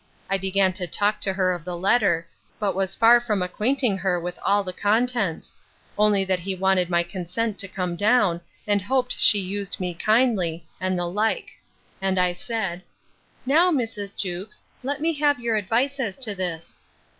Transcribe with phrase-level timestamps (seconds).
[0.31, 2.25] I began to talk to her of the letter;
[2.59, 5.55] but was far from acquainting her with all the contents;
[5.95, 10.65] only that he wanted my consent to come down, and hoped she used me kindly,
[10.79, 11.51] and the like.
[12.01, 12.81] And I said,
[13.45, 14.17] Now, Mrs.
[14.17, 16.79] Jewkes, let me have your advice as to this.